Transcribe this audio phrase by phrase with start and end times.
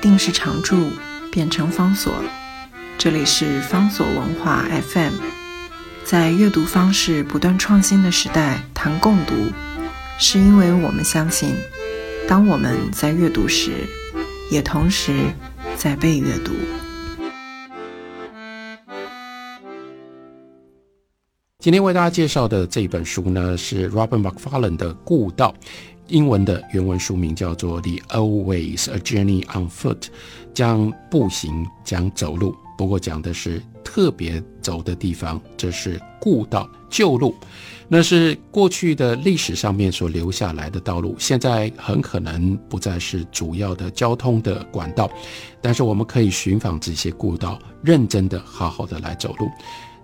[0.00, 0.90] 定是常住，
[1.30, 2.12] 变成方所。
[2.98, 5.12] 这里是方所文化 FM，
[6.04, 9.34] 在阅读方式不断创新的时代，谈共读，
[10.18, 11.54] 是因为我们相信，
[12.26, 13.72] 当我们在阅读时，
[14.50, 15.12] 也同时
[15.76, 16.52] 在被阅读。
[21.58, 25.52] 今天为大家介绍的这本书呢，是 Robert McFarlane 的《故道》，
[26.08, 29.94] 英文的原文书名叫做《The Always A Journey on Foot》，
[30.54, 32.54] 讲步行，讲走路。
[32.78, 37.34] 不过讲的是特别走的地方，这是故道旧路，
[37.88, 45.10] 那是过去的历史上面所留下来的道路，现在很可能不再是主要的交通的管道，
[45.62, 49.48] 但是我们可以寻访这些故道，认真的、好好的来走路。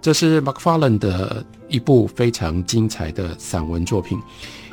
[0.00, 4.18] 这是 McFarlane 的一部非常精彩的散文作品。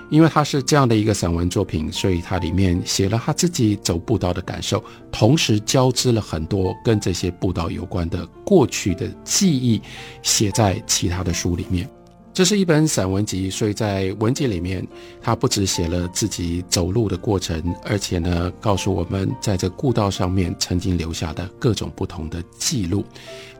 [0.10, 9.82] 因为他是这样的一个散文作品，所以他里面写了他自己走步道的感受，同时交织了很多跟这些步道有关的过去的记忆，
[10.24, 11.90] 写在其他的书里面。
[12.34, 14.88] 这是一本散文集，所以在文集里面，
[15.20, 23.04] 他不只写了自己走路的过程，而且呢，告诉我们在这故道上面曾经留下的各种不同的记录。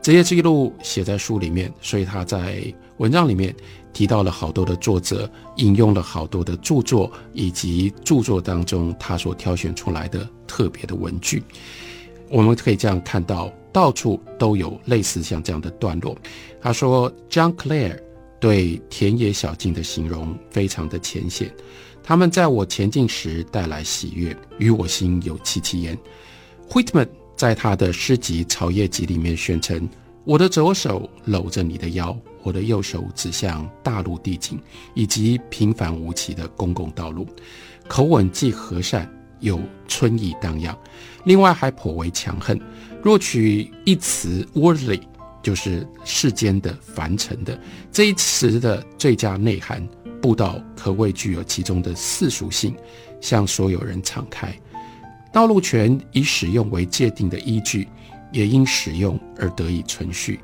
[0.00, 2.62] 这些记录写在书里面，所以他在
[2.98, 3.54] 文章里面。
[3.92, 11.42] 提到了好多的作者，引用了好多的著作，以及著作当中他所挑选出来的特别的文句。
[12.30, 16.16] 我们可以这样看到，到处都有类似像这样的段落。
[16.60, 17.98] 他说，John Clare
[18.38, 21.50] 对田野小径的形容非常的浅显，
[22.02, 25.98] 他们在我前进时带来喜悦，与我心有戚戚焉。
[26.70, 29.88] Whitman 在他的诗集《草叶集》里面宣称，
[30.24, 32.14] 我的左手搂着你的腰。
[32.48, 34.58] 我的右手指向大陆地景
[34.94, 37.26] 以及平凡无奇的公共道路，
[37.86, 39.06] 口吻既和善
[39.40, 40.74] 又春意荡漾，
[41.24, 42.58] 另外还颇为强横。
[43.02, 45.02] 若取一词 “worldly”，
[45.42, 47.60] 就是世间的、凡尘的
[47.92, 49.86] 这一词的最佳内涵，
[50.22, 52.74] 步道可谓具有其中的世俗性，
[53.20, 54.58] 向所有人敞开。
[55.30, 57.86] 道路权以使用为界定的依据，
[58.32, 60.40] 也因使用而得以存续。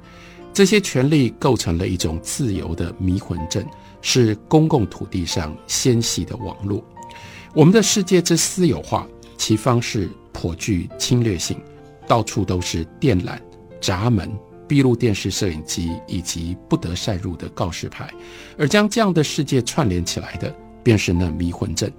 [0.54, 3.66] 这些权利构成了一种自由的迷魂阵，
[4.00, 6.82] 是公共土地上纤细的网络。
[7.52, 9.04] 我们的世界之私有化，
[9.36, 11.60] 其方式颇具侵略性，
[12.06, 13.36] 到处都是电缆、
[13.80, 14.32] 闸门、
[14.68, 18.08] 闭路电视摄影机以及不得擅入的告示牌。
[18.56, 20.54] 而将这样的世界串联起来的，
[20.84, 21.92] 便是那迷魂阵。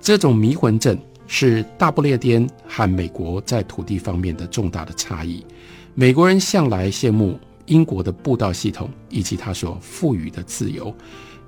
[0.00, 0.98] 这种迷魂阵
[1.28, 5.46] 是大不列颠和美国在土地方面的重大的差异。
[5.94, 7.38] 美国人向来羡慕。
[7.66, 10.94] 英国的步道系统以及它所赋予的自由，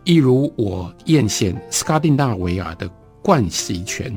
[0.05, 2.89] 一如我艳羡斯卡丁纳维亚的
[3.23, 4.17] 惯习权，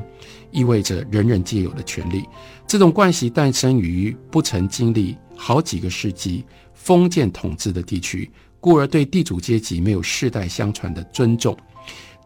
[0.50, 2.24] 意味着人人皆有的权利。
[2.66, 8.30] 这种惯习诞生于不曾经历好几个世纪封建统治的地区，
[8.60, 11.56] 故而对地主阶级没有世代相传的尊重。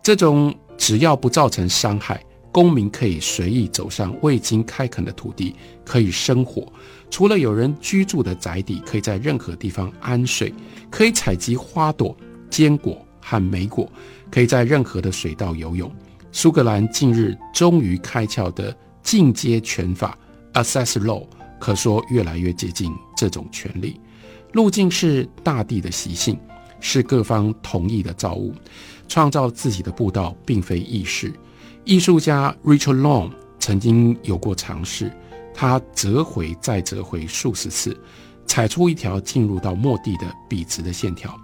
[0.02, 2.22] 这种只要不造成伤害，
[2.56, 6.72] 公民可以随意走上未经开垦的土地，可以生活。
[7.10, 10.50] 除了有人居住的宅邸，可以在任何地方安睡，
[10.90, 12.16] 可以采集花朵、
[12.48, 13.86] 坚果和莓果，
[14.30, 15.94] 可以在任何的水道游泳。
[16.32, 20.18] 苏格兰近日终于开窍的进阶权法
[20.54, 21.26] （Access Law）
[21.60, 24.00] 可说越来越接近这种权利。
[24.52, 26.40] 路径是大地的习性，
[26.80, 28.54] 是各方同意的造物。
[29.08, 31.30] 创造自己的步道并非易事。
[31.86, 33.30] 艺术家 Richard Long
[33.60, 35.10] 曾经有过尝试。
[35.54, 37.96] 他折回再折回数十次，
[38.44, 41.34] 踩出一条进入到末地的笔直的线条，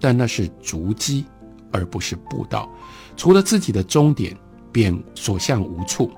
[0.00, 1.26] 但那是足迹，
[1.70, 2.68] 而不是步道。
[3.14, 4.34] 除了自己的终点，
[4.72, 6.10] 便所向无处。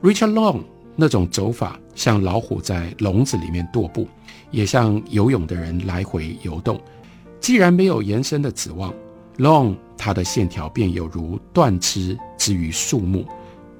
[0.00, 0.62] Richard Long
[0.94, 4.08] 那种走法，像老虎在笼子里面踱步，
[4.52, 6.80] 也像游泳的人来回游动。
[7.40, 8.94] 既然没有延伸的指望
[9.38, 13.24] ，Long 它的线条便有如断枝之于树木，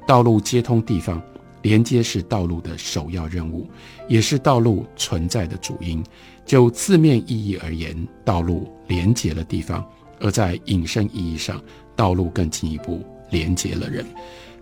[0.06, 1.22] 道路接通地方。
[1.62, 3.68] 连接是道路的首要任务，
[4.06, 6.00] 也是道路存在的主因。
[6.44, 9.82] 就字面意义而言，道路连接了地方；
[10.20, 11.60] 而在引申意义上，
[11.96, 14.06] 道路更进一步连接了人。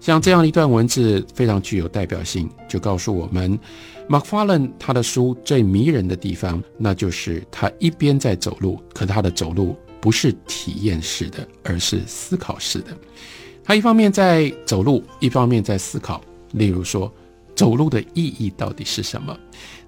[0.00, 3.58] 像这样一段文字非常具有代表性，就告诉我们
[4.08, 12.94] ，Macfarlane 他的书最迷人的地方，那就是他一边在走路，可他的走路不是体验式的，而是思考式的。
[13.64, 16.20] 他一方面在走路，一方面在思考。
[16.52, 17.10] 例如说，
[17.56, 19.34] 走路的意义到底是什么？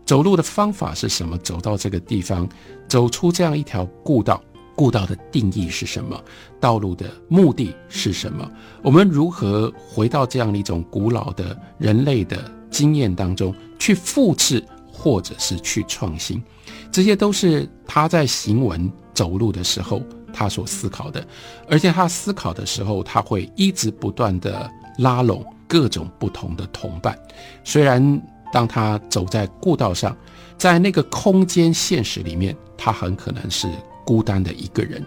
[0.06, 1.36] 走路的方法是什么？
[1.36, 2.48] 走到这个地方，
[2.88, 4.42] 走出这样一条故道，
[4.74, 6.18] 故道的定义是什么？
[6.58, 8.50] 道路的目的是什么？
[8.82, 16.42] 我们如何回到这样一种古老的人类的经验当中去复制，或者是去创新，
[16.90, 20.00] 这些都是他在行文走路的时候
[20.32, 21.26] 他所思考的。
[21.68, 27.18] 而且他思考的时候，他会一直不断的拉拢各种不同的同伴。
[27.64, 28.22] 虽然
[28.52, 30.14] 当他走在故道上，
[30.58, 33.66] 在那个空间现实里面，他很可能是
[34.04, 35.02] 孤单的一个人。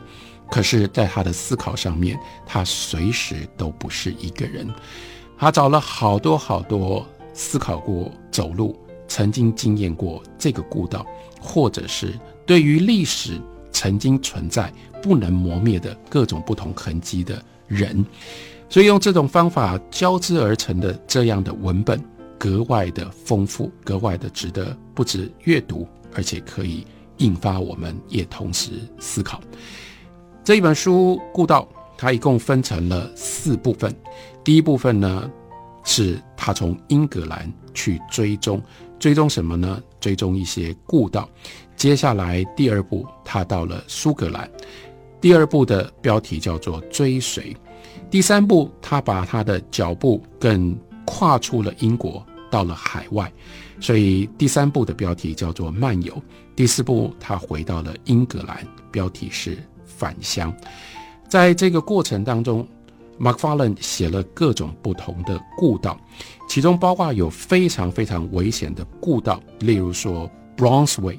[0.51, 4.67] 可是，在他的思考上面，他随时都不是一个人。
[5.38, 8.75] 他找了好多好多思考过走路，
[9.07, 11.06] 曾经经验过这个故道，
[11.39, 13.39] 或者是对于历史
[13.80, 14.70] 曾经存在
[15.02, 18.06] 不能磨灭的各种不同痕迹的人，
[18.68, 21.98] 所以用这种方法交织而成的这样的文本，
[22.38, 26.86] 格外的丰富，格外的值得不止阅读，而且可以
[27.20, 29.40] 引发我们也同时思考。
[30.44, 31.66] 这一本书《故道》，
[31.98, 33.96] 它一共分成了四部分。
[34.44, 35.31] 第一部分呢，
[35.91, 38.62] 是他从英格兰去追踪，
[39.00, 39.81] 追踪什么呢？
[40.00, 41.27] 追踪一些故道。
[41.75, 44.47] 接下来第二步，他到了苏格兰。
[45.19, 47.57] 第二步的标题叫做“追随”。
[48.12, 53.31] 第三步，他把他的脚步更跨出了英国，到了海外，
[53.80, 56.21] 所以第三步的标题叫做“漫游”。
[56.56, 59.57] 第四步，他回到了英格兰，标题是。
[59.85, 60.56] 返乡，
[61.27, 62.65] 在这个过程当中
[63.19, 65.98] ，Macfarlane 写了各种不同的故道，
[66.48, 71.18] 其中包括有非常非常危险的故道，例如说 Bronzeway。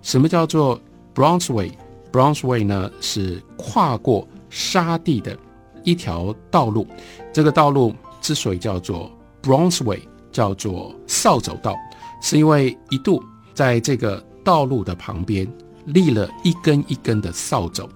[0.00, 0.80] 什么叫做
[1.14, 5.36] Bronzeway？Bronzeway 呢是跨过沙地的
[5.84, 6.86] 一条道路。
[7.32, 9.10] 这个道路之所以叫做
[9.42, 10.00] Bronzeway，
[10.32, 11.76] 叫做扫帚道，
[12.20, 13.22] 是因为一度
[13.54, 15.46] 在这个道路的旁边
[15.84, 17.88] 立了一根一根的扫帚。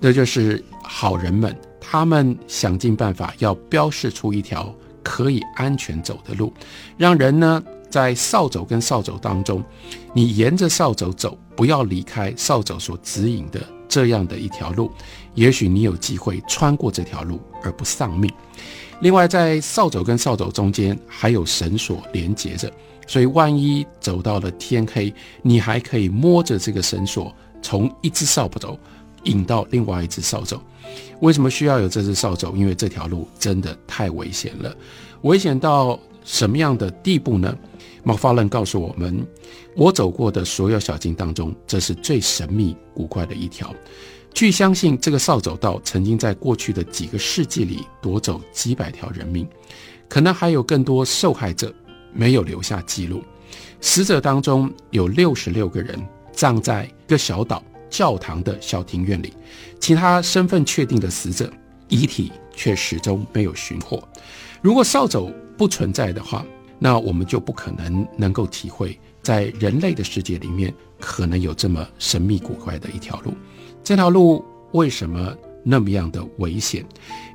[0.00, 4.72] 这就是好人们，他们想尽办法要标示出一条
[5.02, 6.52] 可以安全走的路，
[6.96, 9.64] 让人呢在扫帚跟扫帚当中，
[10.12, 14.90] 你沿着扫帚走，不要离开扫帚所指引的这样的一条路，
[15.34, 18.30] 也许你有机会穿过这条路而不丧命。
[19.00, 22.72] 另外，在扫帚跟扫帚中间还有绳索连接着，
[23.06, 28.78] 所以万一走到了天黑，你还可以摸着这个绳索，从一只扫帚走。
[29.24, 30.58] 引到另外一只扫帚，
[31.20, 32.54] 为什么需要有这只扫帚？
[32.56, 34.74] 因为这条路真的太危险了，
[35.22, 37.56] 危险到什么样的地步呢？
[38.02, 39.26] 马法伦告诉我们，
[39.74, 43.74] 我走过的所有小径当中，这是最神秘古怪的一条。
[44.34, 49.48] 据相信，这个扫帚道曾经在过去的几个世纪里夺走几百条人命，
[50.08, 51.72] 可能还有更多受害者
[52.12, 53.22] 没有留下记录。
[53.80, 55.98] 死者当中有六十六个人
[56.32, 57.62] 葬在一个小岛。
[57.90, 59.32] 教堂的小庭院里，
[59.80, 61.52] 其他身份确定的死者
[61.88, 64.02] 遗体却始终没有寻获。
[64.60, 66.44] 如果扫帚不存在的话，
[66.78, 73.32] 那我们就不可能能够体会，在人类的世界里面，可能有这么神秘古怪的一条路。
[73.82, 76.84] 这条路为什么那么样的危险？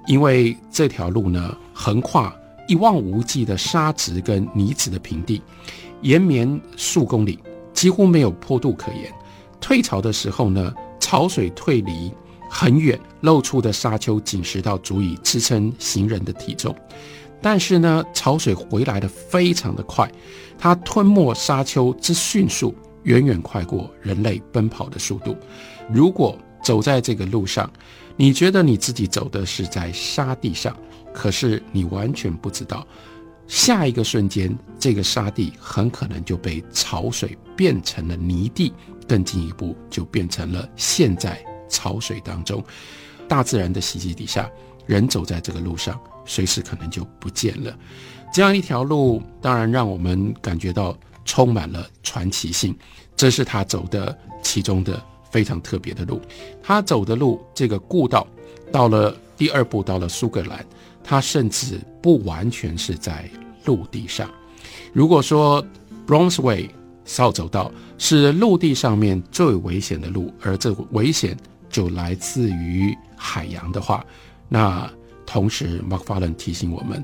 [0.07, 2.35] 因为这条路呢，横跨
[2.67, 5.41] 一望无际的沙质跟泥质的平地，
[6.01, 7.39] 延绵数公里，
[7.73, 9.11] 几乎没有坡度可言。
[9.59, 12.11] 退潮的时候呢，潮水退离
[12.49, 16.75] 很远，露出的沙丘紧实到足以支撑行人的体重。
[17.41, 20.11] 但是呢，潮水回来的非常的快，
[20.57, 25.35] 它吞没沙丘之迅速，远远快过人类奔跑的速度。
[25.89, 27.71] 如果走在这个路上，
[28.17, 30.75] 你觉得你自己走的是在沙地上，
[31.13, 32.85] 可是你完全不知道，
[33.47, 38.73] 下一个瞬间，这个沙地很可能就被潮水变成了泥地。
[39.09, 42.63] 更进一步，就变成了现在潮水当中，
[43.27, 44.47] 大自然的袭击底下，
[44.85, 47.75] 人走在这个路上，随时可能就不见了。
[48.31, 52.77] 这样一条路，当然让我们感觉到充满了传奇性。
[53.15, 56.21] 这是他走的其中的非常特别的路。
[56.61, 58.27] 他走的路，这个故道，
[58.71, 60.63] 到了第二步，到了苏格兰，
[61.03, 63.27] 他甚至不完全是在
[63.65, 64.29] 陆地上。
[64.93, 65.65] 如果说
[66.05, 66.69] Bronzeway。
[67.09, 71.35] 扫帚道是陆地上面最危险的路，而这危险
[71.67, 74.05] 就来自于海洋的话，
[74.47, 74.87] 那
[75.25, 77.03] 同时 m a c f a r l a n 提醒我们，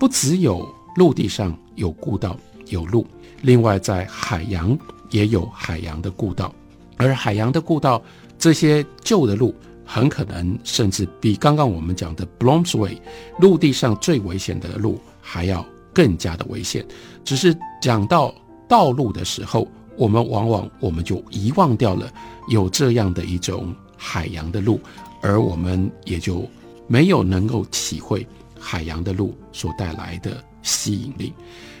[0.00, 2.34] 不只有陆地上有故道
[2.68, 3.06] 有路，
[3.42, 4.76] 另外在海洋
[5.10, 6.50] 也有海洋的故道，
[6.96, 8.02] 而海洋的故道
[8.38, 12.96] 这些旧的路，很可能甚至比刚刚我们讲的 Blomsway
[13.40, 16.82] 陆地上最危险的路还要更加的危险，
[17.26, 18.34] 只是讲到。
[18.74, 22.12] 道路的时候，我们往往我们就遗忘掉了
[22.48, 24.80] 有这样的一种海洋的路，
[25.22, 26.44] 而我们也就
[26.88, 28.26] 没有能够体会
[28.58, 31.32] 海洋的路所带来的吸引力。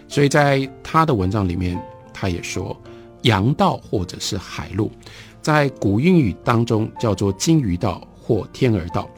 [0.06, 1.76] 所以在他的文章里面，
[2.12, 2.80] 他也说，
[3.22, 4.88] 洋道或者是海路，
[5.42, 9.10] 在古英语当中叫做金鱼道或天鹅道，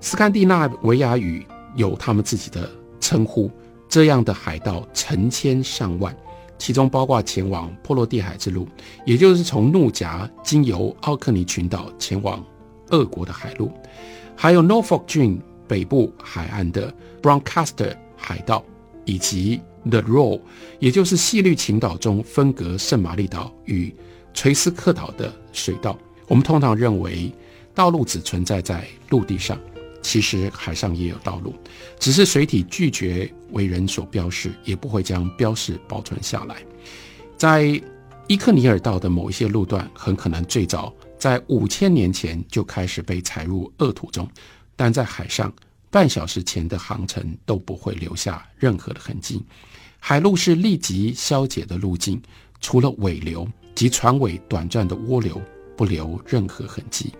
[0.00, 1.46] 斯堪的纳维亚语
[1.76, 3.48] 有他们自己的称呼。
[3.88, 6.14] 这样的海道成千上万，
[6.58, 8.66] 其中包括前往波罗的海之路，
[9.04, 12.44] 也就是从怒夹经由奥克尼群岛前往
[12.90, 13.70] 俄国的海路，
[14.34, 18.64] 还有 Norfolk 郡北部海岸的 Broncaster 海道，
[19.04, 20.40] 以及 The Roll，
[20.78, 23.94] 也就是西律群岛中分隔圣玛丽岛与
[24.34, 25.98] 垂斯克岛的水道。
[26.28, 27.32] 我们通常认为
[27.74, 29.58] 道路只存在在陆地上。
[30.02, 31.54] 其实海上也有道路，
[31.98, 36.56] 只是水体拒绝为人所标示，也不会将标示保存下来。
[37.36, 37.80] 在
[38.28, 44.28] 伊克尼尔道的某一些路段，很可能最早在五千年前就开始被采入恶土中，
[44.74, 45.52] 但在海上
[45.90, 49.44] 半小时前的航程都不会留下任何的痕迹。
[49.98, 52.20] 海路是立即消解的路径，
[52.60, 55.40] 除了尾流及船尾短暂的涡流，
[55.76, 57.12] 不留任何痕迹。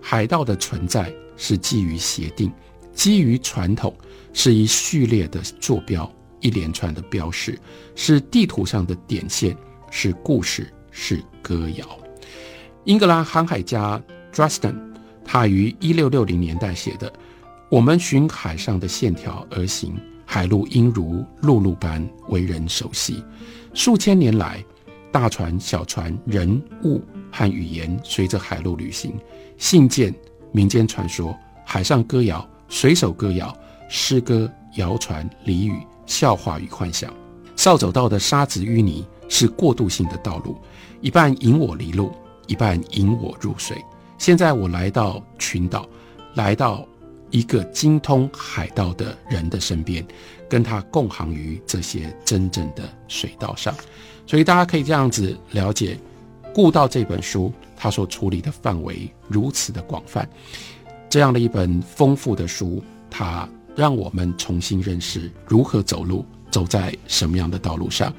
[0.00, 2.52] 海盗的存在是基于协定，
[2.92, 3.94] 基于传统，
[4.32, 7.58] 是一序列的坐标，一连串的标识，
[7.94, 9.56] 是地图上的点线，
[9.90, 11.86] 是故事，是歌谣。
[12.84, 14.02] 英格兰航海家
[14.32, 14.74] Dresden，
[15.24, 17.12] 他于一六六零年代写的
[17.70, 23.22] ：“我们循海上的线条而行，海路应如陆路般为人熟悉。
[23.74, 24.64] 数千年来，
[25.12, 29.18] 大船、小船、人物和语言随着海路旅行。”
[29.58, 30.14] 信件、
[30.52, 33.56] 民间传说、海上歌谣、水手歌谣、
[33.88, 37.12] 诗歌、谣传、俚语、笑话与幻想。
[37.56, 40.56] 扫帚道的沙子淤泥是过渡性的道路，
[41.00, 42.12] 一半引我离路，
[42.46, 43.76] 一半引我入水。
[44.16, 45.88] 现在我来到群岛，
[46.34, 46.86] 来到
[47.30, 50.06] 一个精通海盗的人的身边，
[50.48, 53.74] 跟他共航于这些真正的水道上。
[54.28, 55.98] 所以大家可以这样子了解
[56.54, 57.52] 《故道》这本书。
[57.80, 60.28] 它所处理的范围如此的广泛，
[61.08, 68.12] 这样的一本丰富的书，它让我们重新认识如何走路，走在什么样的道路上。